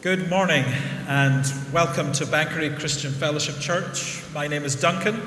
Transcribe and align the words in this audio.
Good 0.00 0.30
morning 0.30 0.64
and 1.08 1.44
welcome 1.72 2.12
to 2.12 2.24
Banchory 2.24 2.78
Christian 2.78 3.10
Fellowship 3.10 3.58
Church. 3.58 4.22
My 4.32 4.46
name 4.46 4.62
is 4.62 4.76
Duncan. 4.76 5.20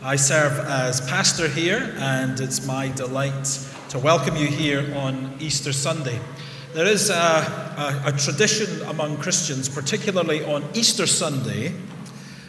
I 0.00 0.14
serve 0.14 0.60
as 0.60 1.00
pastor 1.00 1.48
here, 1.48 1.92
and 1.98 2.38
it's 2.38 2.64
my 2.64 2.86
delight 2.90 3.58
to 3.88 3.98
welcome 3.98 4.36
you 4.36 4.46
here 4.46 4.94
on 4.94 5.34
Easter 5.40 5.72
Sunday. 5.72 6.20
There 6.72 6.86
is 6.86 7.10
a, 7.10 7.14
a, 7.14 8.02
a 8.06 8.12
tradition 8.12 8.82
among 8.82 9.16
Christians, 9.16 9.68
particularly 9.68 10.44
on 10.44 10.64
Easter 10.72 11.08
Sunday, 11.08 11.74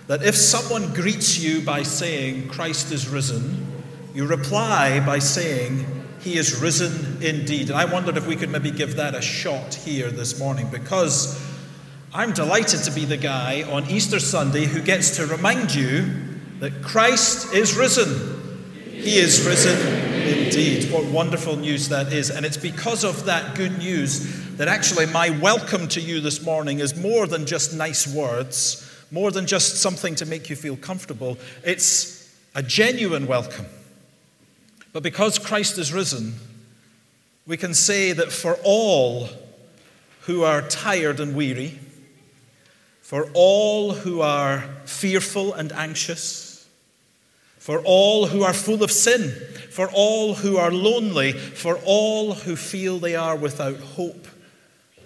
that 0.05 0.21
if 0.21 0.35
someone 0.35 0.93
greets 0.93 1.39
you 1.39 1.61
by 1.61 1.81
saying, 1.81 2.49
Christ 2.49 2.91
is 2.91 3.09
risen, 3.09 3.65
you 4.13 4.27
reply 4.27 4.99
by 5.03 5.17
saying, 5.17 5.87
He 6.19 6.37
is 6.37 6.61
risen 6.61 7.23
indeed. 7.23 7.71
And 7.71 7.79
I 7.79 7.85
wondered 7.85 8.15
if 8.15 8.27
we 8.27 8.35
could 8.35 8.51
maybe 8.51 8.69
give 8.69 8.97
that 8.97 9.15
a 9.15 9.21
shot 9.23 9.73
here 9.73 10.11
this 10.11 10.37
morning 10.37 10.67
because 10.71 11.51
I'm 12.15 12.31
delighted 12.31 12.83
to 12.83 12.91
be 12.91 13.05
the 13.05 13.17
guy 13.17 13.63
on 13.63 13.89
Easter 13.89 14.19
Sunday 14.19 14.65
who 14.65 14.83
gets 14.83 15.15
to 15.17 15.25
remind 15.25 15.73
you 15.73 16.05
that 16.59 16.83
Christ 16.83 17.51
is 17.55 17.75
risen. 17.75 18.61
He 18.91 19.17
is 19.17 19.43
risen 19.47 19.79
indeed. 20.21 20.91
What 20.91 21.05
wonderful 21.05 21.55
news 21.55 21.89
that 21.89 22.13
is. 22.13 22.29
And 22.29 22.45
it's 22.45 22.55
because 22.55 23.03
of 23.03 23.25
that 23.25 23.55
good 23.55 23.79
news 23.79 24.55
that 24.57 24.67
actually 24.67 25.07
my 25.07 25.31
welcome 25.31 25.87
to 25.87 25.99
you 25.99 26.19
this 26.19 26.43
morning 26.43 26.77
is 26.77 26.95
more 26.95 27.25
than 27.25 27.47
just 27.47 27.73
nice 27.73 28.05
words, 28.05 28.87
more 29.09 29.31
than 29.31 29.47
just 29.47 29.77
something 29.77 30.13
to 30.13 30.27
make 30.27 30.51
you 30.51 30.55
feel 30.55 30.77
comfortable. 30.77 31.39
It's 31.63 32.31
a 32.53 32.61
genuine 32.61 33.25
welcome. 33.25 33.65
But 34.91 35.01
because 35.01 35.39
Christ 35.39 35.79
is 35.79 35.91
risen, 35.91 36.35
we 37.47 37.57
can 37.57 37.73
say 37.73 38.11
that 38.11 38.31
for 38.31 38.59
all 38.63 39.29
who 40.21 40.43
are 40.43 40.61
tired 40.61 41.19
and 41.19 41.35
weary, 41.35 41.79
for 43.03 43.29
all 43.33 43.91
who 43.91 44.21
are 44.21 44.61
fearful 44.85 45.53
and 45.53 45.73
anxious, 45.73 46.65
for 47.59 47.81
all 47.83 48.27
who 48.27 48.43
are 48.43 48.53
full 48.53 48.81
of 48.81 48.89
sin, 48.91 49.29
for 49.69 49.89
all 49.93 50.35
who 50.35 50.55
are 50.55 50.71
lonely, 50.71 51.33
for 51.33 51.77
all 51.83 52.33
who 52.33 52.55
feel 52.55 52.99
they 52.99 53.13
are 53.13 53.35
without 53.35 53.77
hope. 53.77 54.25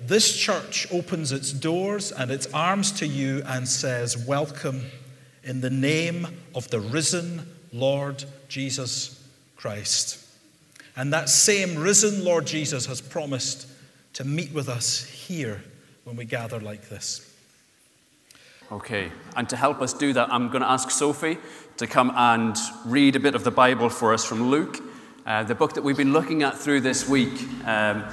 This 0.05 0.37
church 0.37 0.87
opens 0.91 1.31
its 1.31 1.51
doors 1.51 2.11
and 2.11 2.29
its 2.29 2.45
arms 2.53 2.91
to 2.93 3.07
you 3.07 3.41
and 3.47 3.67
says, 3.67 4.15
Welcome 4.15 4.83
in 5.43 5.61
the 5.61 5.71
name 5.71 6.27
of 6.53 6.69
the 6.69 6.79
risen 6.79 7.51
Lord 7.73 8.23
Jesus 8.47 9.27
Christ. 9.55 10.23
And 10.95 11.11
that 11.13 11.29
same 11.29 11.75
risen 11.79 12.23
Lord 12.23 12.45
Jesus 12.45 12.85
has 12.85 13.01
promised 13.01 13.67
to 14.13 14.23
meet 14.23 14.53
with 14.53 14.69
us 14.69 15.03
here 15.03 15.63
when 16.03 16.15
we 16.15 16.25
gather 16.25 16.59
like 16.59 16.89
this. 16.89 17.27
Okay, 18.69 19.13
and 19.37 19.47
to 19.47 19.55
help 19.55 19.81
us 19.81 19.93
do 19.93 20.11
that, 20.11 20.31
I'm 20.31 20.49
going 20.49 20.61
to 20.61 20.69
ask 20.69 20.91
Sophie 20.91 21.37
to 21.77 21.87
come 21.87 22.11
and 22.13 22.57
read 22.83 23.15
a 23.15 23.19
bit 23.19 23.33
of 23.33 23.45
the 23.45 23.51
Bible 23.51 23.87
for 23.87 24.13
us 24.13 24.25
from 24.25 24.49
Luke, 24.49 24.81
uh, 25.25 25.43
the 25.43 25.55
book 25.55 25.73
that 25.75 25.83
we've 25.83 25.95
been 25.95 26.11
looking 26.11 26.43
at 26.43 26.57
through 26.57 26.81
this 26.81 27.07
week. 27.07 27.47
Um, 27.65 28.03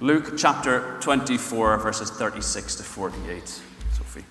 Luke 0.00 0.34
chapter 0.36 0.98
24, 1.00 1.78
verses 1.78 2.10
36 2.10 2.74
to 2.74 2.82
48. 2.82 3.62
Sophie. 3.92 4.24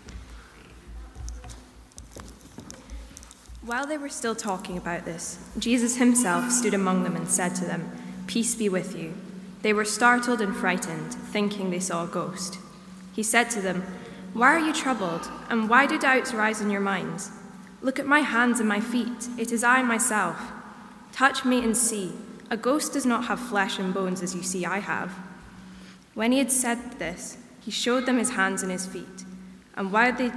While 3.62 3.88
they 3.88 3.98
were 3.98 4.10
still 4.10 4.36
talking 4.36 4.78
about 4.78 5.06
this, 5.06 5.40
Jesus 5.58 5.96
himself 5.96 6.52
stood 6.52 6.74
among 6.74 7.04
them 7.04 7.16
and 7.16 7.30
said 7.30 7.56
to 7.56 7.66
them, 7.66 7.90
Peace 8.28 8.54
be 8.54 8.68
with 8.68 8.98
you. 8.98 9.14
They 9.62 9.72
were 9.72 9.86
startled 9.86 10.42
and 10.42 10.54
frightened, 10.54 11.14
thinking 11.14 11.70
they 11.70 11.80
saw 11.80 12.04
a 12.04 12.08
ghost. 12.08 12.60
He 13.14 13.24
said 13.24 13.50
to 13.52 13.62
them, 13.62 13.86
why 14.34 14.56
are 14.56 14.60
you 14.60 14.74
troubled, 14.74 15.30
and 15.50 15.70
why 15.70 15.86
do 15.86 16.00
doubts 16.00 16.34
rise 16.34 16.60
in 16.60 16.72
your 16.72 16.82
minds? 16.82 17.30
Look 17.82 18.00
at 18.00 18.08
my 18.08 18.22
hands 18.22 18.60
and 18.60 18.68
my 18.68 18.80
feet. 18.80 19.30
It 19.38 19.52
is 19.52 19.64
I 19.64 19.84
myself. 19.84 20.40
Touch 21.12 21.46
me 21.46 21.64
and 21.64 21.78
see. 21.78 22.14
A 22.50 22.58
ghost 22.58 22.94
does 22.94 23.06
not 23.06 23.26
have 23.26 23.40
flesh 23.40 23.78
and 23.78 23.94
bones 23.94 24.24
as 24.24 24.34
you 24.34 24.42
see 24.42 24.66
I 24.66 24.80
have. 24.80 25.12
When 26.16 26.32
he 26.32 26.40
had 26.40 26.52
said 26.52 26.98
this, 26.98 27.38
he 27.60 27.72
showed 27.72 28.06
them 28.06 28.18
his 28.18 28.32
hands 28.32 28.64
and 28.64 28.72
his 28.72 28.88
feet. 28.88 29.26
And 29.76 29.92
while 29.92 30.14
they 30.14 30.32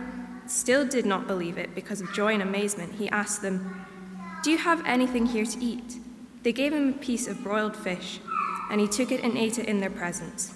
still 0.46 0.86
did 0.86 1.06
not 1.06 1.26
believe 1.26 1.56
it 1.56 1.74
because 1.74 2.00
of 2.00 2.12
joy 2.12 2.34
and 2.34 2.42
amazement, 2.42 2.94
he 2.94 3.08
asked 3.08 3.42
them, 3.42 3.86
Do 4.42 4.50
you 4.50 4.58
have 4.58 4.84
anything 4.86 5.26
here 5.26 5.46
to 5.46 5.64
eat? 5.64 5.98
They 6.42 6.52
gave 6.52 6.72
him 6.72 6.90
a 6.90 6.92
piece 6.92 7.26
of 7.26 7.42
broiled 7.42 7.76
fish, 7.76 8.20
and 8.70 8.80
he 8.80 8.88
took 8.88 9.10
it 9.10 9.24
and 9.24 9.36
ate 9.38 9.58
it 9.58 9.66
in 9.66 9.80
their 9.80 9.90
presence. 9.90 10.55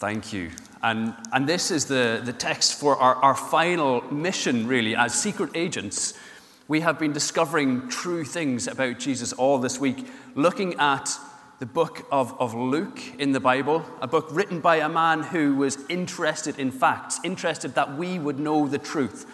Thank 0.00 0.32
you. 0.32 0.50
And, 0.82 1.14
and 1.30 1.46
this 1.46 1.70
is 1.70 1.84
the, 1.84 2.22
the 2.24 2.32
text 2.32 2.80
for 2.80 2.96
our, 2.96 3.16
our 3.16 3.34
final 3.34 4.00
mission, 4.10 4.66
really, 4.66 4.96
as 4.96 5.12
secret 5.12 5.50
agents. 5.54 6.14
We 6.68 6.80
have 6.80 6.98
been 6.98 7.12
discovering 7.12 7.86
true 7.90 8.24
things 8.24 8.66
about 8.66 8.98
Jesus 8.98 9.34
all 9.34 9.58
this 9.58 9.78
week, 9.78 10.06
looking 10.34 10.72
at 10.76 11.10
the 11.58 11.66
book 11.66 12.06
of, 12.10 12.34
of 12.40 12.54
Luke 12.54 12.98
in 13.18 13.32
the 13.32 13.40
Bible, 13.40 13.84
a 14.00 14.08
book 14.08 14.28
written 14.30 14.60
by 14.60 14.76
a 14.76 14.88
man 14.88 15.22
who 15.22 15.56
was 15.56 15.76
interested 15.90 16.58
in 16.58 16.70
facts, 16.70 17.20
interested 17.22 17.74
that 17.74 17.98
we 17.98 18.18
would 18.18 18.38
know 18.38 18.66
the 18.66 18.78
truth. 18.78 19.26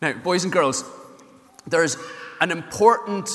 Now, 0.00 0.14
boys 0.14 0.44
and 0.44 0.52
girls, 0.54 0.90
there's 1.66 1.98
an 2.40 2.50
important 2.50 3.28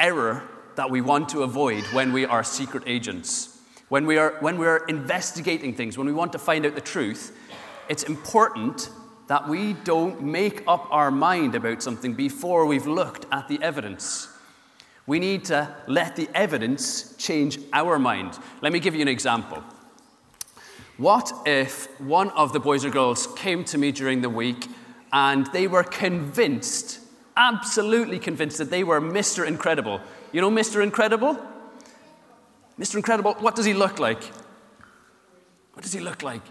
error 0.00 0.42
that 0.74 0.90
we 0.90 1.00
want 1.00 1.28
to 1.28 1.44
avoid 1.44 1.84
when 1.92 2.12
we 2.12 2.26
are 2.26 2.42
secret 2.42 2.82
agents. 2.84 3.55
When 3.88 4.06
we, 4.06 4.18
are, 4.18 4.36
when 4.40 4.58
we 4.58 4.66
are 4.66 4.84
investigating 4.86 5.74
things, 5.74 5.96
when 5.96 6.06
we 6.06 6.12
want 6.12 6.32
to 6.32 6.38
find 6.38 6.66
out 6.66 6.74
the 6.74 6.80
truth, 6.80 7.36
it's 7.88 8.02
important 8.02 8.90
that 9.28 9.48
we 9.48 9.74
don't 9.74 10.22
make 10.22 10.62
up 10.66 10.88
our 10.90 11.10
mind 11.10 11.54
about 11.54 11.82
something 11.82 12.14
before 12.14 12.66
we've 12.66 12.86
looked 12.86 13.26
at 13.30 13.48
the 13.48 13.60
evidence. 13.62 14.28
We 15.06 15.20
need 15.20 15.44
to 15.46 15.72
let 15.86 16.16
the 16.16 16.28
evidence 16.34 17.14
change 17.16 17.60
our 17.72 17.98
mind. 17.98 18.38
Let 18.60 18.72
me 18.72 18.80
give 18.80 18.94
you 18.94 19.02
an 19.02 19.08
example. 19.08 19.62
What 20.96 21.32
if 21.46 21.88
one 22.00 22.30
of 22.30 22.52
the 22.52 22.60
boys 22.60 22.84
or 22.84 22.90
girls 22.90 23.28
came 23.36 23.64
to 23.64 23.78
me 23.78 23.92
during 23.92 24.20
the 24.20 24.30
week 24.30 24.66
and 25.12 25.46
they 25.52 25.68
were 25.68 25.84
convinced, 25.84 26.98
absolutely 27.36 28.18
convinced, 28.18 28.58
that 28.58 28.70
they 28.70 28.82
were 28.82 29.00
Mr. 29.00 29.46
Incredible? 29.46 30.00
You 30.32 30.40
know 30.40 30.50
Mr. 30.50 30.82
Incredible? 30.82 31.38
Mr. 32.78 32.96
Incredible, 32.96 33.34
what 33.34 33.56
does 33.56 33.64
he 33.64 33.74
look 33.74 33.98
like? 33.98 34.22
What 35.72 35.82
does 35.82 35.92
he 35.92 36.00
look 36.00 36.22
like? 36.22 36.42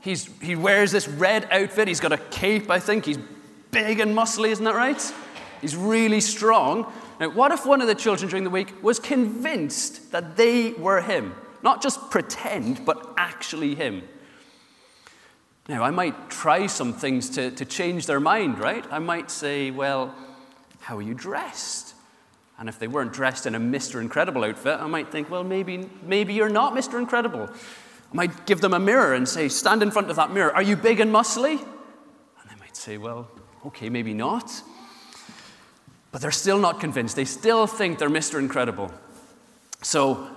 He's, 0.00 0.28
he 0.40 0.56
wears 0.56 0.90
this 0.90 1.06
red 1.06 1.46
outfit. 1.50 1.86
He's 1.86 2.00
got 2.00 2.12
a 2.12 2.18
cape, 2.18 2.70
I 2.70 2.80
think. 2.80 3.04
He's 3.04 3.18
big 3.70 4.00
and 4.00 4.16
muscly, 4.16 4.50
isn't 4.50 4.64
that 4.64 4.74
right? 4.74 5.14
He's 5.60 5.76
really 5.76 6.20
strong. 6.20 6.92
Now, 7.20 7.30
what 7.30 7.52
if 7.52 7.64
one 7.64 7.80
of 7.80 7.86
the 7.86 7.94
children 7.94 8.28
during 8.28 8.42
the 8.42 8.50
week 8.50 8.82
was 8.82 8.98
convinced 8.98 10.10
that 10.10 10.36
they 10.36 10.72
were 10.72 11.00
him? 11.00 11.34
Not 11.62 11.80
just 11.80 12.10
pretend, 12.10 12.84
but 12.84 13.14
actually 13.16 13.76
him. 13.76 14.02
Now, 15.68 15.84
I 15.84 15.90
might 15.90 16.30
try 16.30 16.66
some 16.66 16.92
things 16.92 17.30
to, 17.30 17.52
to 17.52 17.64
change 17.64 18.06
their 18.06 18.18
mind, 18.18 18.58
right? 18.58 18.84
I 18.90 18.98
might 18.98 19.30
say, 19.30 19.70
well, 19.70 20.12
how 20.80 20.98
are 20.98 21.02
you 21.02 21.14
dressed? 21.14 21.91
And 22.62 22.68
if 22.68 22.78
they 22.78 22.86
weren't 22.86 23.12
dressed 23.12 23.46
in 23.46 23.56
a 23.56 23.58
Mr. 23.58 24.00
Incredible 24.00 24.44
outfit, 24.44 24.78
I 24.80 24.86
might 24.86 25.10
think, 25.10 25.28
well, 25.28 25.42
maybe, 25.42 25.90
maybe 26.04 26.32
you're 26.32 26.48
not 26.48 26.74
Mr. 26.74 26.96
Incredible. 26.96 27.50
I 27.50 28.14
might 28.14 28.46
give 28.46 28.60
them 28.60 28.72
a 28.72 28.78
mirror 28.78 29.14
and 29.14 29.28
say, 29.28 29.48
stand 29.48 29.82
in 29.82 29.90
front 29.90 30.10
of 30.10 30.14
that 30.14 30.30
mirror. 30.30 30.54
Are 30.54 30.62
you 30.62 30.76
big 30.76 31.00
and 31.00 31.12
muscly? 31.12 31.58
And 31.60 32.48
they 32.48 32.54
might 32.60 32.76
say, 32.76 32.98
well, 32.98 33.26
okay, 33.66 33.90
maybe 33.90 34.14
not. 34.14 34.62
But 36.12 36.20
they're 36.20 36.30
still 36.30 36.60
not 36.60 36.78
convinced. 36.78 37.16
They 37.16 37.24
still 37.24 37.66
think 37.66 37.98
they're 37.98 38.08
Mr. 38.08 38.38
Incredible. 38.38 38.92
So 39.82 40.30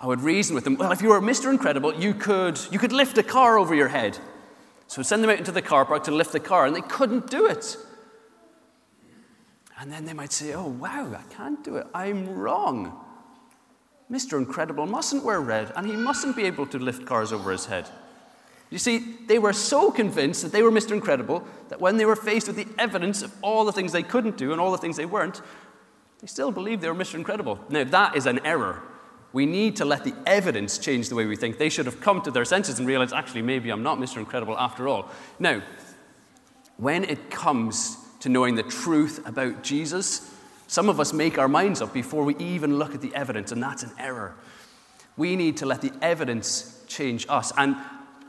I 0.00 0.06
would 0.06 0.20
reason 0.20 0.54
with 0.54 0.62
them, 0.62 0.76
well, 0.76 0.92
if 0.92 1.02
you 1.02 1.08
were 1.08 1.20
Mr. 1.20 1.50
Incredible, 1.50 1.96
you 1.96 2.14
could, 2.14 2.60
you 2.70 2.78
could 2.78 2.92
lift 2.92 3.18
a 3.18 3.24
car 3.24 3.58
over 3.58 3.74
your 3.74 3.88
head. 3.88 4.16
So 4.86 5.02
send 5.02 5.24
them 5.24 5.30
out 5.30 5.38
into 5.38 5.50
the 5.50 5.62
car 5.62 5.84
park 5.84 6.04
to 6.04 6.12
lift 6.12 6.30
the 6.30 6.38
car, 6.38 6.66
and 6.66 6.76
they 6.76 6.80
couldn't 6.80 7.28
do 7.28 7.46
it. 7.46 7.76
And 9.80 9.90
then 9.90 10.04
they 10.04 10.12
might 10.12 10.30
say, 10.30 10.52
oh, 10.52 10.66
wow, 10.66 11.16
I 11.18 11.34
can't 11.34 11.64
do 11.64 11.76
it. 11.76 11.86
I'm 11.94 12.28
wrong. 12.28 13.02
Mr. 14.10 14.36
Incredible 14.36 14.86
mustn't 14.86 15.24
wear 15.24 15.40
red 15.40 15.72
and 15.74 15.86
he 15.86 15.96
mustn't 15.96 16.36
be 16.36 16.44
able 16.44 16.66
to 16.66 16.78
lift 16.78 17.06
cars 17.06 17.32
over 17.32 17.50
his 17.50 17.66
head. 17.66 17.88
You 18.68 18.78
see, 18.78 19.16
they 19.26 19.38
were 19.38 19.54
so 19.54 19.90
convinced 19.90 20.42
that 20.42 20.52
they 20.52 20.62
were 20.62 20.70
Mr. 20.70 20.92
Incredible 20.92 21.44
that 21.70 21.80
when 21.80 21.96
they 21.96 22.04
were 22.04 22.14
faced 22.14 22.46
with 22.46 22.56
the 22.56 22.68
evidence 22.78 23.22
of 23.22 23.32
all 23.42 23.64
the 23.64 23.72
things 23.72 23.92
they 23.92 24.02
couldn't 24.02 24.36
do 24.36 24.52
and 24.52 24.60
all 24.60 24.70
the 24.70 24.78
things 24.78 24.96
they 24.96 25.06
weren't, 25.06 25.40
they 26.20 26.26
still 26.26 26.52
believed 26.52 26.82
they 26.82 26.88
were 26.88 26.94
Mr. 26.94 27.14
Incredible. 27.14 27.58
Now, 27.70 27.84
that 27.84 28.16
is 28.16 28.26
an 28.26 28.44
error. 28.44 28.82
We 29.32 29.46
need 29.46 29.76
to 29.76 29.84
let 29.84 30.04
the 30.04 30.14
evidence 30.26 30.76
change 30.76 31.08
the 31.08 31.14
way 31.14 31.24
we 31.24 31.36
think. 31.36 31.56
They 31.56 31.68
should 31.68 31.86
have 31.86 32.00
come 32.00 32.20
to 32.22 32.30
their 32.30 32.44
senses 32.44 32.78
and 32.78 32.86
realized, 32.86 33.14
actually, 33.14 33.42
maybe 33.42 33.70
I'm 33.70 33.82
not 33.82 33.98
Mr. 33.98 34.18
Incredible 34.18 34.58
after 34.58 34.88
all. 34.88 35.10
Now, 35.38 35.62
when 36.76 37.04
it 37.04 37.30
comes 37.30 37.96
to 38.20 38.28
knowing 38.28 38.54
the 38.54 38.62
truth 38.62 39.26
about 39.26 39.62
Jesus, 39.62 40.32
some 40.66 40.88
of 40.88 41.00
us 41.00 41.12
make 41.12 41.38
our 41.38 41.48
minds 41.48 41.82
up 41.82 41.92
before 41.92 42.24
we 42.24 42.36
even 42.36 42.78
look 42.78 42.94
at 42.94 43.00
the 43.00 43.14
evidence, 43.14 43.50
and 43.50 43.62
that's 43.62 43.82
an 43.82 43.90
error. 43.98 44.34
We 45.16 45.36
need 45.36 45.56
to 45.58 45.66
let 45.66 45.80
the 45.80 45.92
evidence 46.00 46.84
change 46.86 47.26
us. 47.28 47.52
And 47.56 47.76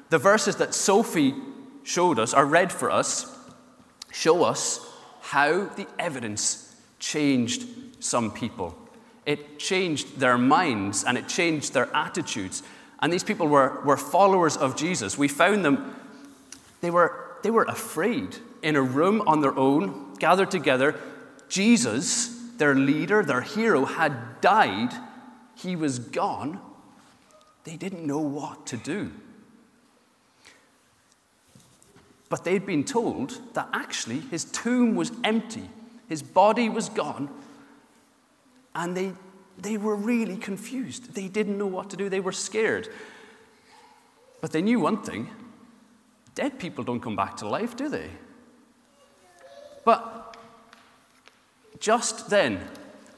the 0.09 0.17
verses 0.17 0.55
that 0.57 0.73
Sophie 0.73 1.35
showed 1.83 2.19
us, 2.19 2.33
or 2.33 2.45
read 2.45 2.71
for 2.71 2.89
us, 2.89 3.37
show 4.11 4.43
us 4.43 4.85
how 5.21 5.65
the 5.65 5.87
evidence 5.99 6.75
changed 6.99 7.65
some 7.99 8.31
people. 8.31 8.75
It 9.25 9.59
changed 9.59 10.19
their 10.19 10.37
minds 10.37 11.03
and 11.03 11.17
it 11.17 11.27
changed 11.27 11.73
their 11.73 11.95
attitudes. 11.95 12.63
And 12.99 13.13
these 13.13 13.23
people 13.23 13.47
were, 13.47 13.81
were 13.85 13.97
followers 13.97 14.57
of 14.57 14.75
Jesus. 14.75 15.17
We 15.17 15.27
found 15.27 15.63
them, 15.63 15.95
they 16.81 16.89
were, 16.89 17.37
they 17.43 17.51
were 17.51 17.63
afraid 17.63 18.35
in 18.61 18.75
a 18.75 18.81
room 18.81 19.21
on 19.27 19.41
their 19.41 19.57
own, 19.57 20.13
gathered 20.19 20.51
together, 20.51 20.95
Jesus, 21.49 22.27
their 22.57 22.75
leader, 22.75 23.23
their 23.23 23.41
hero, 23.41 23.85
had 23.85 24.39
died. 24.41 24.93
He 25.55 25.75
was 25.75 25.99
gone. 25.99 26.59
They 27.63 27.75
didn't 27.75 28.05
know 28.05 28.19
what 28.19 28.65
to 28.67 28.77
do. 28.77 29.11
But 32.29 32.45
they'd 32.45 32.65
been 32.65 32.85
told 32.85 33.39
that 33.55 33.67
actually 33.73 34.19
his 34.19 34.45
tomb 34.45 34.95
was 34.95 35.11
empty, 35.23 35.69
his 36.07 36.23
body 36.23 36.69
was 36.69 36.87
gone, 36.87 37.29
and 38.73 38.95
they, 38.95 39.11
they 39.57 39.77
were 39.77 39.97
really 39.97 40.37
confused. 40.37 41.13
They 41.13 41.27
didn't 41.27 41.57
know 41.57 41.67
what 41.67 41.89
to 41.89 41.97
do, 41.97 42.07
they 42.07 42.21
were 42.21 42.31
scared. 42.31 42.87
But 44.39 44.51
they 44.51 44.61
knew 44.61 44.79
one 44.79 45.01
thing 45.03 45.29
dead 46.33 46.57
people 46.57 46.83
don't 46.83 47.01
come 47.01 47.15
back 47.17 47.35
to 47.37 47.47
life, 47.47 47.75
do 47.75 47.89
they? 47.89 48.09
But 49.83 50.37
just 51.79 52.29
then, 52.29 52.67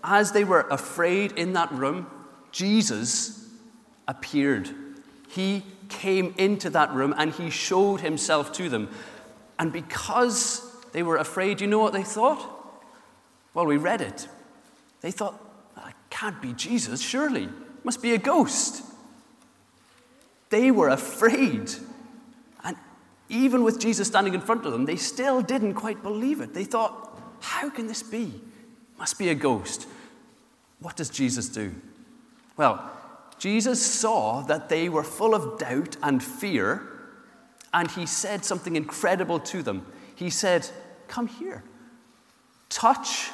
as 0.04 0.31
they 0.31 0.44
were 0.44 0.62
afraid 0.69 1.33
in 1.33 1.54
that 1.54 1.71
room, 1.71 2.07
Jesus 2.51 3.48
appeared. 4.07 4.69
He 5.30 5.63
came 5.89 6.33
into 6.38 6.69
that 6.71 6.92
room 6.94 7.13
and 7.18 7.31
he 7.31 7.50
showed 7.50 8.01
himself 8.01 8.51
to 8.54 8.69
them. 8.69 8.89
And 9.60 9.71
because 9.71 10.69
they 10.92 11.04
were 11.04 11.18
afraid, 11.18 11.62
you 11.62 11.68
know 11.68 11.80
what 11.80 11.94
they 11.94 12.04
thought? 12.04 12.42
Well, 13.54 13.66
we 13.66 13.77
read 13.77 14.01
it. 14.01 14.27
They 15.01 15.12
thought, 15.12 15.39
that 15.75 15.94
can't 16.09 16.42
be 16.42 16.54
Jesus, 16.54 17.01
surely. 17.01 17.44
It 17.44 17.86
must 17.86 18.01
be 18.01 18.13
a 18.13 18.18
ghost. 18.18 18.83
They 20.50 20.71
were 20.71 20.89
afraid. 20.89 21.71
Even 23.33 23.63
with 23.63 23.80
Jesus 23.80 24.07
standing 24.07 24.35
in 24.35 24.41
front 24.41 24.63
of 24.63 24.71
them, 24.71 24.85
they 24.85 24.95
still 24.95 25.41
didn't 25.41 25.74
quite 25.74 26.03
believe 26.03 26.39
it. 26.39 26.53
They 26.53 26.65
thought, 26.65 27.19
how 27.39 27.68
can 27.71 27.88
this 27.88 28.03
be? 28.03 28.39
Must 29.00 29.18
be 29.18 29.30
a 29.30 29.35
ghost. 29.35 29.88
What 30.80 30.95
does 30.95 31.09
Jesus 31.09 31.50
do? 31.50 31.74
Well, 32.57 32.91
Jesus 33.39 33.83
saw 33.83 34.41
that 34.44 34.69
they 34.69 34.88
were 34.88 35.03
full 35.03 35.33
of 35.33 35.57
doubt 35.57 35.97
and 36.03 36.24
fear, 36.24 36.83
and 37.74 37.89
he 37.89 38.06
said 38.06 38.45
something 38.45 38.75
incredible 38.75 39.39
to 39.39 39.63
them. 39.63 39.85
He 40.13 40.30
said, 40.30 40.69
Come 41.07 41.27
here, 41.27 41.63
touch 42.69 43.31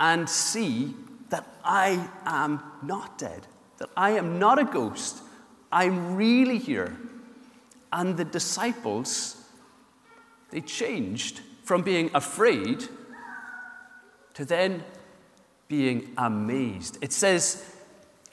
and 0.00 0.28
see 0.28 0.94
that 1.28 1.46
I 1.62 2.08
am 2.24 2.62
not 2.82 3.18
dead, 3.18 3.46
that 3.76 3.90
I 3.94 4.12
am 4.12 4.38
not 4.38 4.58
a 4.58 4.64
ghost. 4.64 5.22
I'm 5.70 6.16
really 6.16 6.58
here. 6.58 6.96
And 7.94 8.16
the 8.16 8.24
disciples, 8.24 9.36
they 10.50 10.60
changed 10.60 11.40
from 11.62 11.82
being 11.82 12.10
afraid 12.12 12.88
to 14.34 14.44
then 14.44 14.82
being 15.68 16.12
amazed. 16.18 16.98
It 17.00 17.12
says 17.12 17.64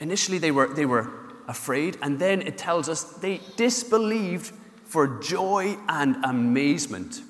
initially 0.00 0.38
they 0.38 0.50
were, 0.50 0.66
they 0.74 0.84
were 0.84 1.12
afraid, 1.46 1.96
and 2.02 2.18
then 2.18 2.42
it 2.42 2.58
tells 2.58 2.88
us 2.88 3.04
they 3.04 3.40
disbelieved 3.56 4.52
for 4.84 5.20
joy 5.20 5.76
and 5.88 6.24
amazement. 6.24 7.22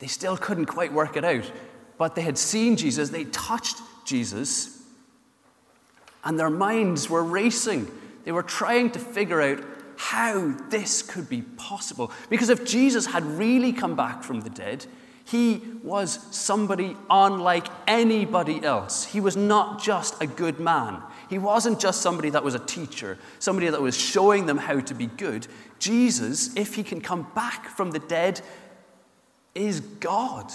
They 0.00 0.06
still 0.06 0.36
couldn't 0.36 0.66
quite 0.66 0.92
work 0.92 1.16
it 1.16 1.24
out, 1.24 1.50
but 1.96 2.14
they 2.14 2.22
had 2.22 2.36
seen 2.36 2.76
Jesus, 2.76 3.08
they 3.08 3.24
touched 3.24 3.80
Jesus, 4.04 4.82
and 6.24 6.38
their 6.38 6.50
minds 6.50 7.08
were 7.08 7.24
racing. 7.24 7.90
They 8.24 8.32
were 8.32 8.42
trying 8.42 8.90
to 8.90 8.98
figure 8.98 9.40
out 9.40 9.64
how 9.96 10.54
this 10.68 11.02
could 11.02 11.28
be 11.28 11.42
possible. 11.42 12.12
Because 12.28 12.48
if 12.48 12.64
Jesus 12.64 13.06
had 13.06 13.24
really 13.24 13.72
come 13.72 13.94
back 13.94 14.22
from 14.22 14.40
the 14.40 14.50
dead, 14.50 14.86
he 15.24 15.62
was 15.82 16.18
somebody 16.34 16.96
unlike 17.08 17.66
anybody 17.86 18.62
else. 18.62 19.04
He 19.04 19.20
was 19.20 19.36
not 19.36 19.82
just 19.82 20.20
a 20.20 20.26
good 20.26 20.58
man. 20.58 21.00
He 21.30 21.38
wasn't 21.38 21.80
just 21.80 22.02
somebody 22.02 22.30
that 22.30 22.44
was 22.44 22.54
a 22.54 22.58
teacher, 22.58 23.18
somebody 23.38 23.68
that 23.68 23.80
was 23.80 23.96
showing 23.96 24.46
them 24.46 24.58
how 24.58 24.80
to 24.80 24.94
be 24.94 25.06
good. 25.06 25.46
Jesus, 25.78 26.54
if 26.56 26.74
he 26.74 26.82
can 26.82 27.00
come 27.00 27.26
back 27.34 27.68
from 27.68 27.92
the 27.92 27.98
dead, 27.98 28.40
is 29.54 29.80
God. 29.80 30.52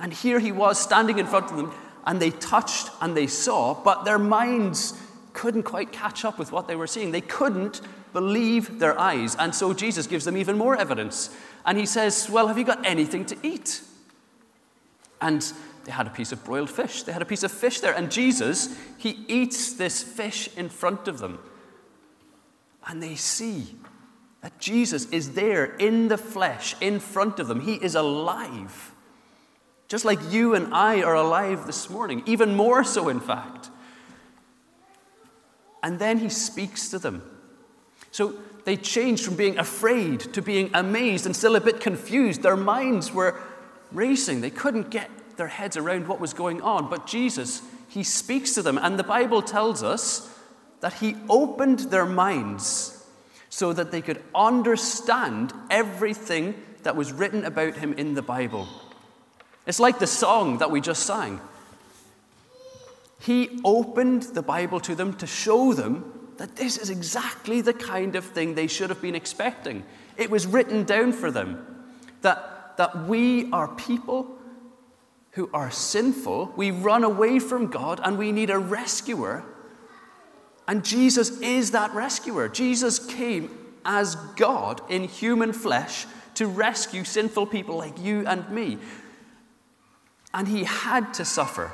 And 0.00 0.12
here 0.12 0.38
he 0.38 0.52
was 0.52 0.80
standing 0.80 1.18
in 1.18 1.26
front 1.26 1.50
of 1.50 1.56
them, 1.56 1.72
and 2.06 2.20
they 2.20 2.30
touched 2.30 2.90
and 3.00 3.16
they 3.16 3.26
saw, 3.26 3.74
but 3.74 4.04
their 4.04 4.18
minds 4.18 4.94
couldn't 5.34 5.64
quite 5.64 5.92
catch 5.92 6.24
up 6.24 6.38
with 6.38 6.50
what 6.50 6.66
they 6.66 6.76
were 6.76 6.86
seeing. 6.86 7.12
They 7.12 7.20
couldn't 7.20 7.80
believe 8.12 8.78
their 8.78 8.98
eyes. 8.98 9.36
And 9.36 9.54
so 9.54 9.72
Jesus 9.72 10.06
gives 10.06 10.24
them 10.24 10.36
even 10.36 10.56
more 10.56 10.76
evidence. 10.76 11.30
And 11.64 11.78
he 11.78 11.86
says, 11.86 12.28
Well, 12.30 12.48
have 12.48 12.58
you 12.58 12.64
got 12.64 12.84
anything 12.86 13.24
to 13.26 13.36
eat? 13.42 13.82
And 15.20 15.52
they 15.84 15.92
had 15.92 16.06
a 16.06 16.10
piece 16.10 16.32
of 16.32 16.44
broiled 16.44 16.70
fish. 16.70 17.02
They 17.02 17.12
had 17.12 17.22
a 17.22 17.26
piece 17.26 17.42
of 17.42 17.50
fish 17.50 17.80
there. 17.80 17.94
And 17.94 18.10
Jesus, 18.10 18.76
he 18.98 19.24
eats 19.28 19.72
this 19.72 20.02
fish 20.02 20.48
in 20.56 20.68
front 20.68 21.08
of 21.08 21.18
them. 21.18 21.38
And 22.86 23.02
they 23.02 23.14
see 23.14 23.74
that 24.42 24.58
Jesus 24.58 25.06
is 25.10 25.32
there 25.32 25.64
in 25.76 26.08
the 26.08 26.18
flesh, 26.18 26.76
in 26.80 27.00
front 27.00 27.40
of 27.40 27.48
them. 27.48 27.60
He 27.60 27.74
is 27.74 27.94
alive. 27.94 28.92
Just 29.88 30.04
like 30.04 30.18
you 30.30 30.54
and 30.54 30.72
I 30.72 31.02
are 31.02 31.14
alive 31.14 31.66
this 31.66 31.88
morning, 31.88 32.22
even 32.26 32.54
more 32.54 32.84
so, 32.84 33.08
in 33.08 33.20
fact. 33.20 33.70
And 35.82 35.98
then 35.98 36.18
he 36.18 36.28
speaks 36.28 36.90
to 36.90 36.98
them. 36.98 37.22
So 38.10 38.34
they 38.64 38.76
changed 38.76 39.24
from 39.24 39.36
being 39.36 39.58
afraid 39.58 40.20
to 40.34 40.42
being 40.42 40.70
amazed 40.74 41.26
and 41.26 41.34
still 41.34 41.56
a 41.56 41.60
bit 41.60 41.80
confused. 41.80 42.42
Their 42.42 42.56
minds 42.56 43.12
were 43.12 43.40
racing. 43.92 44.40
They 44.40 44.50
couldn't 44.50 44.90
get 44.90 45.10
their 45.36 45.48
heads 45.48 45.76
around 45.76 46.08
what 46.08 46.20
was 46.20 46.34
going 46.34 46.60
on. 46.60 46.90
But 46.90 47.06
Jesus, 47.06 47.62
he 47.88 48.02
speaks 48.02 48.54
to 48.54 48.62
them, 48.62 48.78
and 48.78 48.98
the 48.98 49.04
Bible 49.04 49.40
tells 49.40 49.82
us 49.82 50.34
that 50.80 50.94
he 50.94 51.16
opened 51.28 51.80
their 51.90 52.06
minds 52.06 53.06
so 53.48 53.72
that 53.72 53.90
they 53.90 54.02
could 54.02 54.22
understand 54.34 55.52
everything 55.70 56.54
that 56.82 56.96
was 56.96 57.12
written 57.12 57.44
about 57.44 57.76
him 57.76 57.92
in 57.94 58.14
the 58.14 58.22
Bible. 58.22 58.68
It's 59.66 59.80
like 59.80 59.98
the 59.98 60.06
song 60.06 60.58
that 60.58 60.70
we 60.70 60.80
just 60.80 61.04
sang. 61.04 61.40
He 63.20 63.60
opened 63.64 64.22
the 64.22 64.42
Bible 64.42 64.80
to 64.80 64.94
them 64.94 65.14
to 65.14 65.26
show 65.26 65.72
them 65.72 66.17
that 66.38 66.56
this 66.56 66.78
is 66.78 66.90
exactly 66.90 67.60
the 67.60 67.72
kind 67.72 68.16
of 68.16 68.24
thing 68.24 68.54
they 68.54 68.66
should 68.66 68.90
have 68.90 69.02
been 69.02 69.14
expecting. 69.14 69.84
It 70.16 70.30
was 70.30 70.46
written 70.46 70.84
down 70.84 71.12
for 71.12 71.30
them 71.30 71.64
that 72.22 72.58
that 72.78 73.06
we 73.06 73.50
are 73.50 73.68
people 73.68 74.38
who 75.32 75.50
are 75.52 75.70
sinful, 75.70 76.54
we 76.56 76.70
run 76.70 77.04
away 77.04 77.38
from 77.38 77.66
God, 77.66 78.00
and 78.02 78.16
we 78.16 78.32
need 78.32 78.50
a 78.50 78.58
rescuer. 78.58 79.44
And 80.66 80.84
Jesus 80.84 81.40
is 81.40 81.72
that 81.72 81.92
rescuer. 81.92 82.48
Jesus 82.48 83.04
came 83.04 83.50
as 83.84 84.14
God 84.36 84.80
in 84.88 85.04
human 85.04 85.52
flesh 85.52 86.06
to 86.34 86.46
rescue 86.46 87.04
sinful 87.04 87.46
people 87.46 87.76
like 87.76 87.98
you 88.00 88.26
and 88.26 88.48
me. 88.48 88.78
And 90.32 90.46
he 90.46 90.64
had 90.64 91.12
to 91.14 91.24
suffer 91.24 91.72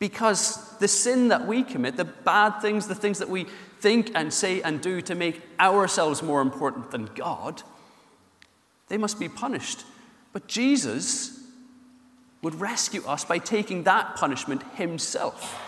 because 0.00 0.76
the 0.78 0.88
sin 0.88 1.28
that 1.28 1.46
we 1.46 1.62
commit, 1.62 1.96
the 1.96 2.04
bad 2.04 2.58
things, 2.60 2.88
the 2.88 2.94
things 2.94 3.20
that 3.20 3.28
we 3.28 3.46
think 3.78 4.10
and 4.14 4.32
say 4.32 4.60
and 4.62 4.80
do 4.80 5.00
to 5.02 5.14
make 5.14 5.40
ourselves 5.60 6.22
more 6.22 6.40
important 6.40 6.90
than 6.90 7.06
God, 7.14 7.62
they 8.88 8.98
must 8.98 9.20
be 9.20 9.28
punished. 9.28 9.84
But 10.32 10.48
Jesus 10.48 11.38
would 12.42 12.60
rescue 12.60 13.04
us 13.06 13.24
by 13.24 13.38
taking 13.38 13.84
that 13.84 14.16
punishment 14.16 14.62
himself. 14.74 15.58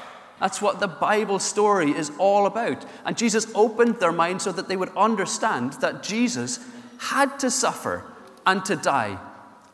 That's 0.41 0.61
what 0.61 0.81
the 0.81 0.89
Bible 0.89 1.39
story 1.39 1.93
is 1.93 2.11
all 2.19 2.47
about. 2.47 2.85
And 3.05 3.17
Jesus 3.17 3.47
opened 3.55 4.01
their 4.01 4.13
minds 4.13 4.43
so 4.43 4.51
that 4.53 4.67
they 4.67 4.77
would 4.77 4.97
understand 4.97 5.75
that 5.75 6.03
Jesus 6.03 6.59
had 6.99 7.39
to 7.41 7.51
suffer 7.51 8.05
and 8.47 8.65
to 8.65 8.77
die, 8.77 9.19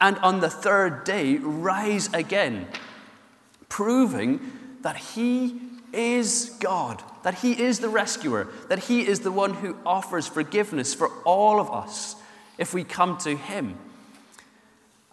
and 0.00 0.18
on 0.18 0.40
the 0.40 0.50
third 0.50 1.04
day 1.04 1.36
rise 1.36 2.12
again, 2.12 2.66
proving 3.68 4.40
that 4.82 4.96
he 4.96 5.60
is 5.92 6.56
God, 6.60 7.02
that 7.22 7.34
he 7.34 7.60
is 7.60 7.80
the 7.80 7.88
rescuer, 7.88 8.48
that 8.68 8.78
he 8.78 9.06
is 9.06 9.20
the 9.20 9.32
one 9.32 9.54
who 9.54 9.76
offers 9.87 10.26
forgiveness 10.26 10.94
for 10.94 11.08
all 11.25 11.60
of 11.60 11.70
us 11.70 12.16
if 12.58 12.75
we 12.75 12.84
come 12.84 13.16
to 13.18 13.37
him. 13.37 13.76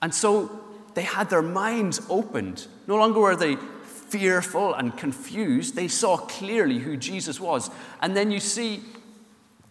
And 0.02 0.14
so 0.14 0.62
they 0.94 1.04
had 1.04 1.30
their 1.30 1.42
minds 1.42 2.02
opened. 2.10 2.68
No 2.88 2.96
longer 2.98 3.20
were 3.20 3.36
they 3.36 3.58
fearful 3.86 4.74
and 4.74 4.96
confused, 4.96 5.76
they 5.76 5.88
saw 5.88 6.18
clearly 6.18 6.80
who 6.80 6.96
Jesus 6.96 7.40
was. 7.40 7.70
And 8.02 8.16
then 8.16 8.32
you 8.32 8.40
see, 8.40 8.82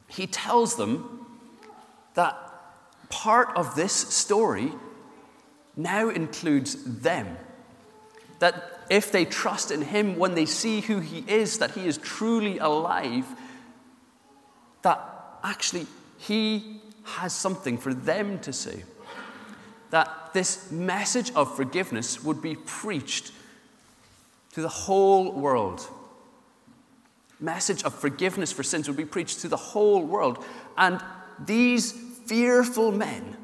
he 0.09 0.27
tells 0.27 0.77
them 0.77 1.27
that 2.15 2.37
part 3.11 3.57
of 3.57 3.75
this 3.75 3.93
story 3.93 4.73
now 5.77 6.09
includes 6.09 6.77
them. 6.85 7.37
That 8.41 8.74
if 8.91 9.13
they 9.13 9.25
trust 9.25 9.71
in 9.71 9.83
him, 9.83 10.17
when 10.17 10.35
they 10.35 10.47
see 10.47 10.81
who 10.81 11.01
he 11.01 11.25
is, 11.27 11.59
that 11.59 11.73
he 11.73 11.87
is 11.87 11.99
truly 11.99 12.59
alive, 12.59 13.27
that 14.83 15.01
actually 15.43 15.87
he 16.19 16.81
has 17.05 17.33
something 17.33 17.79
for 17.79 17.93
them 17.95 18.39
to 18.41 18.53
say. 18.53 18.85
That 19.91 20.33
this 20.33 20.71
message 20.71 21.33
of 21.35 21.55
forgiveness 21.55 22.23
would 22.25 22.43
be 22.43 22.57
preached 22.57 23.33
to 24.53 24.63
the 24.63 24.69
whole 24.69 25.33
world. 25.33 25.89
Message 27.41 27.85
of 27.85 27.95
forgiveness 27.95 28.53
for 28.53 28.63
sins 28.63 28.89
would 28.89 28.97
be 28.97 29.05
preached 29.05 29.41
to 29.41 29.49
the 29.49 29.57
whole 29.57 30.03
world. 30.03 30.45
And 30.77 31.01
these 31.39 31.93
fearful 32.27 32.93
men 32.93 33.37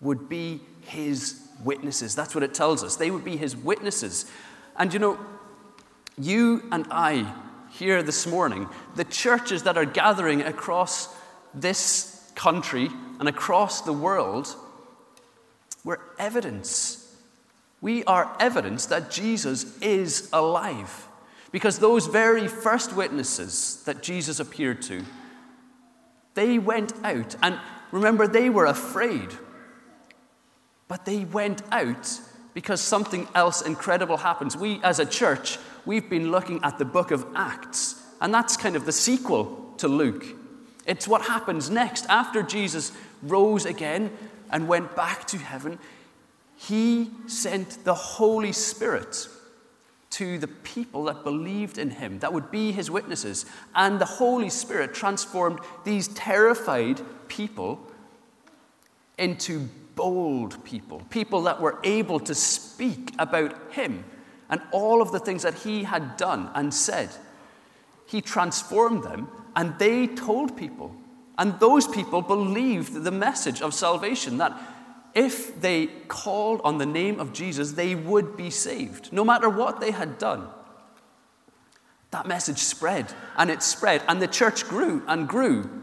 would 0.00 0.28
be 0.28 0.60
his 0.82 1.45
witnesses. 1.64 2.14
That's 2.14 2.34
what 2.34 2.44
it 2.44 2.54
tells 2.54 2.82
us. 2.82 2.96
They 2.96 3.10
would 3.10 3.24
be 3.24 3.36
his 3.36 3.56
witnesses. 3.56 4.30
And 4.76 4.92
you 4.92 4.98
know, 4.98 5.18
you 6.18 6.62
and 6.72 6.86
I 6.90 7.32
here 7.70 8.02
this 8.02 8.26
morning, 8.26 8.68
the 8.94 9.04
churches 9.04 9.64
that 9.64 9.76
are 9.76 9.84
gathering 9.84 10.42
across 10.42 11.14
this 11.54 12.30
country 12.34 12.90
and 13.18 13.28
across 13.28 13.82
the 13.82 13.92
world, 13.92 14.54
we're 15.84 16.00
evidence. 16.18 17.02
We 17.80 18.04
are 18.04 18.34
evidence 18.40 18.86
that 18.86 19.10
Jesus 19.10 19.78
is 19.80 20.28
alive. 20.32 21.08
Because 21.52 21.78
those 21.78 22.06
very 22.06 22.48
first 22.48 22.94
witnesses 22.94 23.82
that 23.86 24.02
Jesus 24.02 24.40
appeared 24.40 24.82
to, 24.82 25.04
they 26.34 26.58
went 26.58 26.92
out. 27.04 27.36
And 27.42 27.58
remember, 27.92 28.26
they 28.26 28.50
were 28.50 28.66
afraid. 28.66 29.28
But 30.88 31.04
they 31.04 31.24
went 31.24 31.62
out 31.72 32.20
because 32.54 32.80
something 32.80 33.28
else 33.34 33.60
incredible 33.62 34.16
happens. 34.16 34.56
We, 34.56 34.80
as 34.82 34.98
a 34.98 35.06
church, 35.06 35.58
we've 35.84 36.08
been 36.08 36.30
looking 36.30 36.60
at 36.62 36.78
the 36.78 36.84
book 36.84 37.10
of 37.10 37.26
Acts, 37.34 38.02
and 38.20 38.32
that's 38.32 38.56
kind 38.56 38.76
of 38.76 38.86
the 38.86 38.92
sequel 38.92 39.74
to 39.78 39.88
Luke. 39.88 40.24
It's 40.86 41.06
what 41.06 41.22
happens 41.22 41.68
next. 41.68 42.06
After 42.08 42.42
Jesus 42.42 42.92
rose 43.22 43.66
again 43.66 44.10
and 44.50 44.68
went 44.68 44.94
back 44.94 45.26
to 45.28 45.38
heaven, 45.38 45.78
he 46.56 47.10
sent 47.26 47.84
the 47.84 47.94
Holy 47.94 48.52
Spirit 48.52 49.28
to 50.10 50.38
the 50.38 50.48
people 50.48 51.04
that 51.04 51.24
believed 51.24 51.76
in 51.76 51.90
him, 51.90 52.20
that 52.20 52.32
would 52.32 52.50
be 52.50 52.72
his 52.72 52.90
witnesses. 52.90 53.44
And 53.74 54.00
the 54.00 54.06
Holy 54.06 54.48
Spirit 54.48 54.94
transformed 54.94 55.58
these 55.84 56.08
terrified 56.08 57.02
people 57.28 57.80
into 59.18 59.68
bold 59.96 60.62
people, 60.62 61.02
people 61.10 61.42
that 61.42 61.60
were 61.60 61.80
able 61.82 62.20
to 62.20 62.34
speak 62.34 63.12
about 63.18 63.72
him 63.72 64.04
and 64.48 64.60
all 64.70 65.02
of 65.02 65.10
the 65.10 65.18
things 65.18 65.42
that 65.42 65.54
he 65.54 65.82
had 65.82 66.16
done 66.16 66.48
and 66.54 66.72
said. 66.72 67.08
He 68.06 68.20
transformed 68.20 69.02
them 69.02 69.28
and 69.56 69.76
they 69.80 70.06
told 70.06 70.56
people. 70.56 70.94
And 71.38 71.58
those 71.58 71.88
people 71.88 72.22
believed 72.22 72.92
the 72.94 73.10
message 73.10 73.60
of 73.60 73.74
salvation 73.74 74.38
that 74.38 74.56
if 75.14 75.60
they 75.60 75.86
called 76.08 76.60
on 76.62 76.78
the 76.78 76.86
name 76.86 77.18
of 77.18 77.32
Jesus, 77.32 77.72
they 77.72 77.94
would 77.94 78.36
be 78.36 78.50
saved, 78.50 79.12
no 79.12 79.24
matter 79.24 79.48
what 79.48 79.80
they 79.80 79.90
had 79.90 80.18
done. 80.18 80.46
That 82.10 82.26
message 82.26 82.58
spread 82.58 83.12
and 83.36 83.50
it 83.50 83.62
spread, 83.62 84.02
and 84.08 84.20
the 84.20 84.28
church 84.28 84.68
grew 84.68 85.02
and 85.08 85.26
grew. 85.26 85.82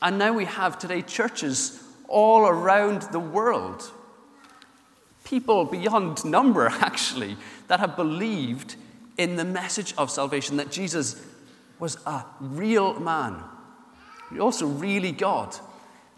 And 0.00 0.16
now 0.18 0.32
we 0.32 0.44
have 0.44 0.78
today 0.78 1.02
churches 1.02 1.83
all 2.14 2.46
around 2.46 3.02
the 3.10 3.18
world. 3.18 3.90
People 5.24 5.64
beyond 5.64 6.24
number, 6.24 6.66
actually, 6.70 7.36
that 7.66 7.80
have 7.80 7.96
believed 7.96 8.76
in 9.18 9.34
the 9.34 9.44
message 9.44 9.92
of 9.98 10.10
salvation 10.10 10.56
that 10.58 10.70
Jesus 10.70 11.20
was 11.80 11.98
a 12.06 12.24
real 12.40 12.98
man, 13.00 13.42
also 14.40 14.66
really 14.66 15.10
God, 15.10 15.56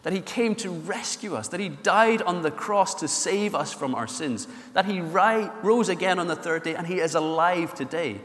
that 0.02 0.12
he 0.12 0.20
came 0.20 0.54
to 0.56 0.70
rescue 0.70 1.34
us, 1.34 1.48
that 1.48 1.60
he 1.60 1.70
died 1.70 2.20
on 2.22 2.42
the 2.42 2.50
cross 2.50 2.94
to 2.96 3.08
save 3.08 3.54
us 3.54 3.72
from 3.72 3.94
our 3.94 4.06
sins, 4.06 4.46
that 4.74 4.84
he 4.84 5.00
ri- 5.00 5.48
rose 5.62 5.88
again 5.88 6.18
on 6.18 6.26
the 6.26 6.36
third 6.36 6.62
day, 6.62 6.74
and 6.74 6.86
he 6.86 7.00
is 7.00 7.14
alive 7.14 7.74
today. 7.74 8.20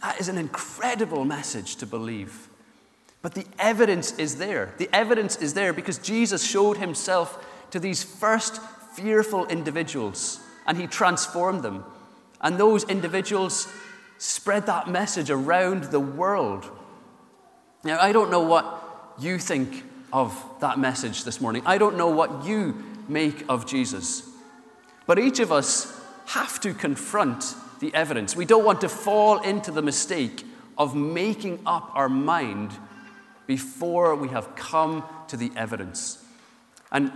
That 0.00 0.20
is 0.20 0.28
an 0.28 0.38
incredible 0.38 1.24
message 1.24 1.76
to 1.76 1.86
believe. 1.86 2.48
But 3.22 3.34
the 3.34 3.46
evidence 3.58 4.18
is 4.18 4.36
there. 4.36 4.74
The 4.78 4.90
evidence 4.92 5.36
is 5.36 5.54
there 5.54 5.72
because 5.72 5.98
Jesus 5.98 6.44
showed 6.44 6.76
himself 6.76 7.46
to 7.70 7.78
these 7.78 8.02
first 8.02 8.60
fearful 8.94 9.46
individuals 9.46 10.40
and 10.66 10.76
he 10.76 10.86
transformed 10.86 11.62
them. 11.62 11.84
And 12.40 12.58
those 12.58 12.84
individuals 12.84 13.68
spread 14.18 14.66
that 14.66 14.88
message 14.88 15.30
around 15.30 15.84
the 15.84 16.00
world. 16.00 16.68
Now, 17.84 17.98
I 18.00 18.12
don't 18.12 18.30
know 18.30 18.42
what 18.42 19.14
you 19.18 19.38
think 19.38 19.84
of 20.12 20.36
that 20.60 20.78
message 20.78 21.24
this 21.24 21.40
morning. 21.40 21.62
I 21.64 21.78
don't 21.78 21.96
know 21.96 22.08
what 22.08 22.44
you 22.44 22.84
make 23.08 23.44
of 23.48 23.66
Jesus. 23.66 24.28
But 25.06 25.18
each 25.18 25.40
of 25.40 25.50
us 25.50 26.00
have 26.26 26.60
to 26.60 26.74
confront 26.74 27.54
the 27.80 27.94
evidence. 27.94 28.36
We 28.36 28.44
don't 28.44 28.64
want 28.64 28.80
to 28.82 28.88
fall 28.88 29.40
into 29.40 29.70
the 29.70 29.82
mistake 29.82 30.44
of 30.78 30.94
making 30.94 31.60
up 31.66 31.90
our 31.94 32.08
mind 32.08 32.70
before 33.46 34.14
we 34.14 34.28
have 34.28 34.54
come 34.56 35.04
to 35.28 35.36
the 35.36 35.50
evidence. 35.56 36.24
And 36.90 37.10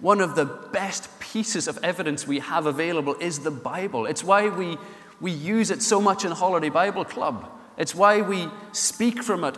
one 0.00 0.20
of 0.20 0.34
the 0.34 0.46
best 0.46 1.08
pieces 1.20 1.68
of 1.68 1.78
evidence 1.82 2.26
we 2.26 2.38
have 2.38 2.66
available 2.66 3.14
is 3.16 3.40
the 3.40 3.50
Bible. 3.50 4.06
It's 4.06 4.24
why 4.24 4.48
we, 4.48 4.78
we 5.20 5.30
use 5.30 5.70
it 5.70 5.82
so 5.82 6.00
much 6.00 6.24
in 6.24 6.32
Holiday 6.32 6.70
Bible 6.70 7.04
Club. 7.04 7.50
It's 7.76 7.94
why 7.94 8.22
we 8.22 8.48
speak 8.72 9.22
from 9.22 9.44
it 9.44 9.56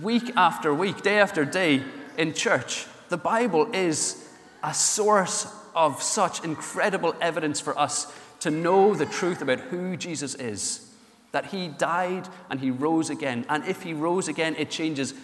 week 0.00 0.32
after 0.36 0.72
week, 0.72 1.02
day 1.02 1.18
after 1.18 1.44
day 1.44 1.82
in 2.16 2.32
church. 2.32 2.86
The 3.08 3.16
Bible 3.16 3.68
is 3.74 4.28
a 4.62 4.72
source 4.72 5.52
of 5.74 6.02
such 6.02 6.44
incredible 6.44 7.14
evidence 7.20 7.60
for 7.60 7.78
us 7.78 8.12
to 8.40 8.50
know 8.50 8.94
the 8.94 9.06
truth 9.06 9.42
about 9.42 9.60
who 9.60 9.96
Jesus 9.96 10.34
is. 10.34 10.88
That 11.32 11.46
he 11.46 11.68
died 11.68 12.28
and 12.50 12.60
he 12.60 12.70
rose 12.70 13.10
again. 13.10 13.46
And 13.48 13.64
if 13.64 13.82
he 13.82 13.94
rose 13.94 14.28
again, 14.28 14.54
it 14.58 14.70
changes 14.70 15.14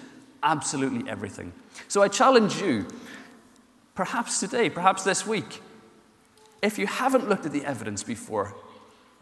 absolutely 0.43 1.09
everything. 1.09 1.53
So 1.89 2.03
I 2.03 2.09
challenge 2.09 2.61
you, 2.61 2.87
perhaps 3.95 4.41
today, 4.41 4.71
perhaps 4.71 5.05
this 5.05 5.27
week, 5.27 5.61
if 6.63 6.79
you 6.79 6.87
haven't 6.87 7.29
looked 7.29 7.47
at 7.47 7.53
the 7.53 7.65
evidence 7.65 8.03
before, 8.03 8.55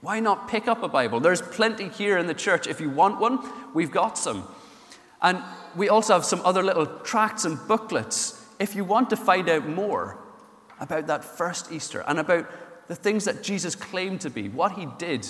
why 0.00 0.20
not 0.20 0.48
pick 0.48 0.68
up 0.68 0.82
a 0.82 0.88
Bible? 0.88 1.20
There's 1.20 1.42
plenty 1.42 1.88
here 1.88 2.18
in 2.18 2.26
the 2.26 2.34
church. 2.34 2.66
If 2.66 2.80
you 2.80 2.90
want 2.90 3.20
one, 3.20 3.38
we've 3.74 3.90
got 3.90 4.18
some. 4.18 4.46
And 5.22 5.42
we 5.74 5.88
also 5.88 6.12
have 6.12 6.24
some 6.24 6.40
other 6.44 6.62
little 6.62 6.86
tracts 6.86 7.44
and 7.44 7.58
booklets 7.66 8.42
if 8.58 8.74
you 8.74 8.84
want 8.84 9.10
to 9.10 9.16
find 9.16 9.48
out 9.48 9.68
more 9.68 10.18
about 10.80 11.06
that 11.06 11.24
first 11.24 11.72
Easter 11.72 12.04
and 12.06 12.18
about 12.18 12.48
the 12.88 12.94
things 12.94 13.24
that 13.24 13.42
Jesus 13.42 13.74
claimed 13.74 14.20
to 14.22 14.30
be, 14.30 14.48
what 14.48 14.72
he 14.72 14.86
did, 14.98 15.26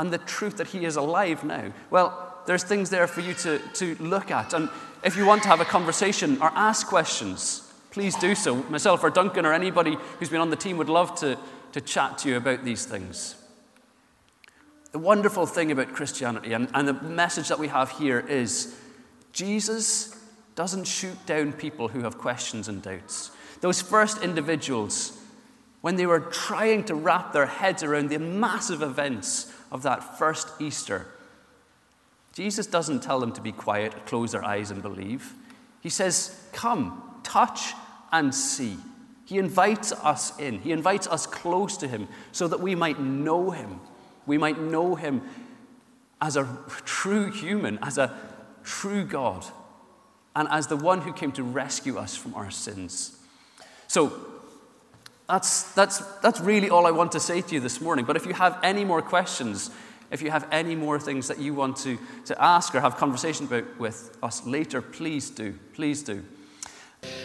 and 0.00 0.10
the 0.10 0.18
truth 0.18 0.56
that 0.56 0.68
he 0.68 0.86
is 0.86 0.96
alive 0.96 1.44
now. 1.44 1.70
Well, 1.90 2.38
there's 2.46 2.64
things 2.64 2.88
there 2.88 3.06
for 3.06 3.20
you 3.20 3.34
to, 3.34 3.58
to 3.74 3.94
look 3.96 4.30
at. 4.30 4.54
And 4.54 4.70
if 5.04 5.14
you 5.14 5.26
want 5.26 5.42
to 5.42 5.48
have 5.50 5.60
a 5.60 5.66
conversation 5.66 6.40
or 6.40 6.50
ask 6.54 6.86
questions, 6.86 7.70
please 7.90 8.16
do 8.16 8.34
so. 8.34 8.56
Myself 8.70 9.04
or 9.04 9.10
Duncan 9.10 9.44
or 9.44 9.52
anybody 9.52 9.98
who's 10.18 10.30
been 10.30 10.40
on 10.40 10.48
the 10.48 10.56
team 10.56 10.78
would 10.78 10.88
love 10.88 11.16
to, 11.16 11.38
to 11.72 11.82
chat 11.82 12.16
to 12.18 12.30
you 12.30 12.38
about 12.38 12.64
these 12.64 12.86
things. 12.86 13.34
The 14.92 14.98
wonderful 14.98 15.44
thing 15.44 15.70
about 15.70 15.92
Christianity 15.92 16.54
and, 16.54 16.70
and 16.72 16.88
the 16.88 16.94
message 16.94 17.48
that 17.48 17.58
we 17.58 17.68
have 17.68 17.90
here 17.90 18.20
is 18.20 18.74
Jesus 19.34 20.18
doesn't 20.54 20.86
shoot 20.86 21.26
down 21.26 21.52
people 21.52 21.88
who 21.88 22.04
have 22.04 22.16
questions 22.16 22.68
and 22.68 22.80
doubts. 22.80 23.32
Those 23.60 23.82
first 23.82 24.22
individuals, 24.22 25.20
when 25.82 25.96
they 25.96 26.06
were 26.06 26.20
trying 26.20 26.84
to 26.84 26.94
wrap 26.94 27.34
their 27.34 27.44
heads 27.44 27.82
around 27.82 28.08
the 28.08 28.18
massive 28.18 28.80
events 28.80 29.52
of 29.70 29.82
that 29.82 30.18
first 30.18 30.48
Easter, 30.60 31.06
Jesus 32.32 32.66
doesn't 32.66 33.02
tell 33.02 33.20
them 33.20 33.32
to 33.32 33.40
be 33.40 33.52
quiet, 33.52 34.06
close 34.06 34.32
their 34.32 34.44
eyes, 34.44 34.70
and 34.70 34.82
believe. 34.82 35.34
He 35.80 35.88
says, 35.88 36.48
Come, 36.52 37.20
touch, 37.22 37.72
and 38.12 38.34
see. 38.34 38.76
He 39.24 39.38
invites 39.38 39.92
us 39.92 40.38
in. 40.38 40.58
He 40.60 40.72
invites 40.72 41.06
us 41.06 41.26
close 41.26 41.76
to 41.78 41.88
Him 41.88 42.08
so 42.32 42.48
that 42.48 42.60
we 42.60 42.74
might 42.74 43.00
know 43.00 43.50
Him. 43.50 43.80
We 44.26 44.38
might 44.38 44.60
know 44.60 44.94
Him 44.94 45.22
as 46.20 46.36
a 46.36 46.58
true 46.84 47.30
human, 47.30 47.78
as 47.82 47.98
a 47.98 48.16
true 48.62 49.04
God, 49.04 49.44
and 50.36 50.48
as 50.50 50.66
the 50.66 50.76
one 50.76 51.00
who 51.00 51.12
came 51.12 51.32
to 51.32 51.42
rescue 51.42 51.96
us 51.96 52.16
from 52.16 52.34
our 52.34 52.50
sins. 52.50 53.16
So, 53.86 54.29
that's, 55.30 55.62
that's, 55.74 55.98
that's 56.16 56.40
really 56.40 56.70
all 56.70 56.86
I 56.86 56.90
want 56.90 57.12
to 57.12 57.20
say 57.20 57.40
to 57.40 57.54
you 57.54 57.60
this 57.60 57.80
morning. 57.80 58.04
But 58.04 58.16
if 58.16 58.26
you 58.26 58.34
have 58.34 58.58
any 58.64 58.84
more 58.84 59.00
questions, 59.00 59.70
if 60.10 60.22
you 60.22 60.30
have 60.32 60.44
any 60.50 60.74
more 60.74 60.98
things 60.98 61.28
that 61.28 61.38
you 61.38 61.54
want 61.54 61.76
to, 61.78 61.98
to 62.26 62.42
ask 62.42 62.74
or 62.74 62.80
have 62.80 62.96
conversation 62.96 63.46
about 63.46 63.78
with 63.78 64.16
us 64.24 64.44
later, 64.44 64.82
please 64.82 65.30
do. 65.30 65.54
Please 65.72 66.02
do. 66.02 66.24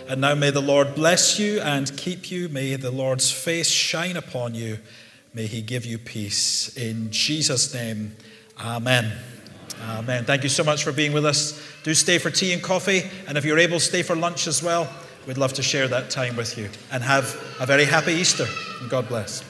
And 0.08 0.22
now 0.22 0.36
may 0.36 0.52
the 0.52 0.62
Lord 0.62 0.94
bless 0.94 1.40
you 1.40 1.60
and 1.62 1.98
keep 1.98 2.30
you. 2.30 2.48
May 2.48 2.76
the 2.76 2.92
Lord's 2.92 3.32
face 3.32 3.72
shine 3.72 4.18
upon 4.18 4.54
you. 4.54 4.78
May 5.34 5.48
he 5.48 5.64
give 5.64 5.84
you 5.84 5.98
peace. 5.98 6.78
In 6.78 7.10
Jesus' 7.10 7.74
name, 7.74 8.16
amen. 8.60 9.12
Amen. 9.82 10.26
Thank 10.26 10.44
you 10.44 10.50
so 10.50 10.64
much 10.64 10.84
for 10.84 10.92
being 10.92 11.12
with 11.12 11.26
us. 11.26 11.60
Do 11.84 11.94
stay 11.94 12.20
for 12.20 12.30
tea 12.30 12.54
and 12.54 12.62
coffee. 12.62 13.04
And 13.28 13.38
if 13.38 13.46
you're 13.46 13.60
able, 13.60 13.80
stay 13.80 14.04
for 14.04 14.16
lunch 14.16 14.48
as 14.48 14.62
well. 14.64 14.88
We'd 15.26 15.38
love 15.38 15.54
to 15.54 15.64
share 15.64 15.88
that 15.88 16.10
time 16.10 16.36
with 16.36 16.58
you. 16.58 16.70
And 16.92 17.04
have 17.04 17.36
a 17.60 17.66
very 17.66 17.86
happy 17.86 18.14
Easter. 18.14 18.46
And 18.82 18.90
God 18.90 19.08
bless. 19.08 19.44